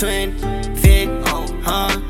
twin, 0.00 0.32
fit, 0.76 1.10
huh? 1.62 2.00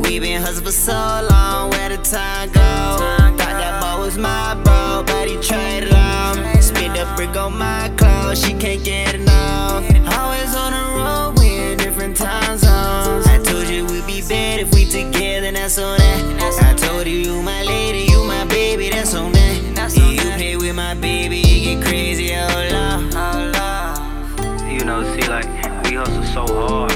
We 0.00 0.20
been 0.20 0.40
hustling 0.40 0.64
for 0.64 0.70
so 0.70 0.92
long, 0.92 1.70
where 1.70 1.88
the 1.88 1.96
time 1.96 2.50
go? 2.50 2.60
Thought 2.60 3.36
that 3.36 3.82
boy 3.82 4.04
was 4.04 4.16
my 4.16 4.54
bro, 4.62 5.02
but 5.04 5.26
he 5.26 5.34
traded 5.42 5.92
on. 5.92 6.36
Spit 6.62 6.94
the 6.94 7.12
brick 7.16 7.36
on 7.36 7.58
my 7.58 7.92
clothes, 7.96 8.40
she 8.40 8.54
can't 8.54 8.84
get 8.84 9.16
enough. 9.16 9.82
Always 10.18 10.54
on 10.54 10.70
the 10.70 10.84
road, 11.02 11.40
we 11.40 11.72
in 11.72 11.78
different 11.78 12.16
time 12.16 12.56
zones. 12.56 13.26
I 13.26 13.40
told 13.42 13.66
you 13.66 13.86
we'd 13.86 14.06
be 14.06 14.22
better 14.22 14.62
if 14.62 14.72
we 14.72 14.84
together, 14.84 15.50
that's 15.50 15.78
on 15.78 15.98
that. 15.98 16.62
I 16.62 16.74
told 16.74 17.08
you 17.08 17.16
you 17.16 17.42
my 17.42 17.64
lady, 17.64 18.08
you 18.08 18.22
my 18.22 18.44
baby, 18.44 18.88
that's 18.88 19.14
on 19.14 19.32
that. 19.32 19.96
Yeah, 19.96 20.10
you 20.10 20.20
play 20.36 20.56
with 20.56 20.76
my 20.76 20.94
baby, 20.94 21.40
it 21.40 21.64
get 21.64 21.84
crazy, 21.84 22.30
oh 22.34 23.10
oh 23.16 23.50
lord. 23.56 24.70
You 24.70 24.84
know, 24.84 25.02
see, 25.16 25.28
like, 25.28 25.46
we 25.84 25.96
hustle 25.96 26.46
so 26.46 26.46
hard. 26.46 26.89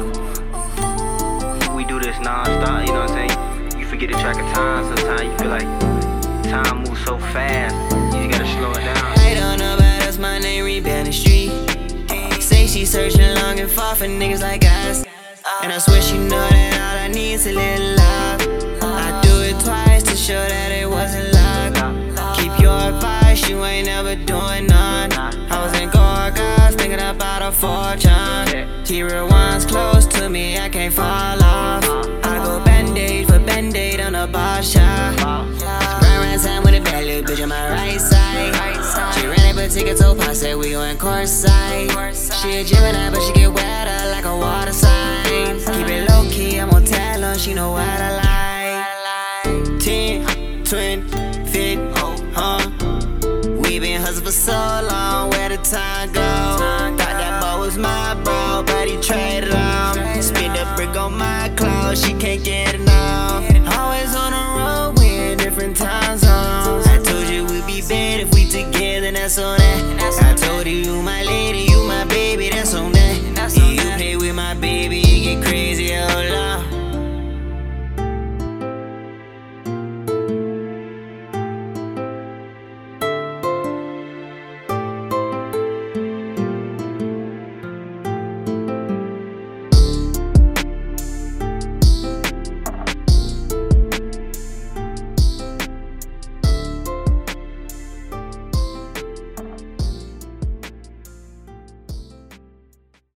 This 2.15 2.25
non-stop, 2.25 2.87
you 2.87 2.93
know 2.93 3.01
what 3.01 3.11
I'm 3.11 3.29
saying? 3.29 3.81
You 3.81 3.87
forget 3.87 4.09
the 4.09 4.17
track 4.19 4.37
of 4.37 4.47
time 4.55 4.85
sometimes. 4.85 5.23
You 5.23 5.37
feel 5.39 5.49
like 5.49 5.67
time 6.45 6.85
moves 6.85 7.05
so 7.05 7.19
fast. 7.19 7.75
You 8.15 8.31
gotta 8.31 8.47
slow 8.47 8.71
it 8.71 8.85
down. 8.85 9.19
I 9.19 9.35
don't 9.35 9.59
know 9.59 9.75
about 9.75 10.03
us, 10.03 10.17
my 10.17 10.39
name 10.39 10.65
rebound 10.65 11.09
the 11.09 11.13
street. 11.13 11.51
Say 12.41 12.69
she 12.69 12.85
searching 12.85 13.35
long 13.35 13.59
and 13.59 13.69
far 13.69 13.97
for 13.97 14.05
niggas 14.05 14.43
like 14.43 14.65
us. 14.65 15.05
And 15.63 15.73
I 15.73 15.79
swear 15.79 16.01
she 16.03 16.17
know 16.19 16.49
that 16.49 16.75
all 16.79 17.05
I 17.05 17.09
need 17.09 17.35
is 17.35 17.47
a 17.49 17.53
little 17.53 17.97
love. 17.97 18.41
I 18.83 19.21
do 19.25 19.41
it 19.43 19.59
twice 19.65 20.05
to 20.05 20.15
show 20.15 20.35
that 20.35 20.71
it 20.71 20.89
wasn't 20.89 21.33
luck. 21.33 21.75
Keep 22.37 22.61
your 22.61 22.79
advice, 22.79 23.49
you 23.49 23.65
ain't 23.65 23.87
never 23.87 24.15
doing 24.15 24.69
none. 24.69 25.13
I 25.13 25.65
was 25.65 25.73
in 25.81 25.91
Gorgas, 25.91 26.77
thinking 26.79 27.01
about 27.01 27.43
a 27.43 27.51
fortune. 27.51 28.69
He 28.87 29.01
rewinds 29.01 29.67
close 29.67 30.07
to 30.19 30.29
me, 30.31 30.61
I 30.61 30.69
can't 30.69 30.95
fall 30.95 31.43
off. 31.43 31.84
She 39.75 39.83
ran 39.83 39.91
up 39.91 39.99
a 39.99 40.15
ticket 40.15 40.29
to 40.29 40.35
said 40.37 40.57
we 40.57 40.77
on 40.77 40.97
course 40.99 41.33
side. 41.33 41.91
She 42.15 42.59
a 42.59 42.65
Gemini, 42.65 43.11
but 43.11 43.21
she 43.23 43.33
get 43.33 43.53
wetter 43.53 44.11
like 44.11 44.25
a 44.25 44.37
water 44.37 44.73
sign. 44.73 45.59
Keep 45.59 45.89
it 45.89 46.09
low 46.09 46.23
key, 46.31 46.61
I'm 46.61 46.71
gonna 46.71 46.87
tell 46.87 47.23
her 47.23 47.35
she 47.37 47.55
know 47.55 47.73
what 47.73 47.83
I 47.83 48.85
like. 49.43 49.81
Ten, 49.81 50.65
twin, 50.65 51.03
fit, 51.49 51.79
oh, 51.97 52.15
huh? 52.35 52.71
We 53.63 53.81
been 53.81 54.01
hustling 54.01 54.27
for 54.27 54.31
so 54.31 54.53
long, 54.53 55.31
where 55.31 55.49
the 55.49 55.57
time 55.57 56.13
go? 56.13 56.21
Thought 56.21 56.97
that 56.97 57.43
boy 57.43 57.65
was 57.65 57.77
my 57.77 58.15
bro, 58.23 58.63
but 58.65 58.87
he 58.87 58.97
traded 59.01 59.53
on. 59.53 60.23
Spit 60.23 60.53
the 60.53 60.73
brick 60.77 60.97
on 60.97 61.19
my 61.19 61.34
that's 69.25 69.39
that. 69.57 70.21
I 70.21 70.35
told 70.35 70.67
you 70.67 70.85
you 70.85 71.03
my 71.03 71.23
lady, 71.23 71.44